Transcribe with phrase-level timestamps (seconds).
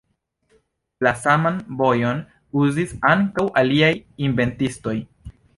[1.07, 2.23] La saman vojon
[2.63, 3.93] uzis ankaŭ aliaj
[4.31, 4.99] inventistoj.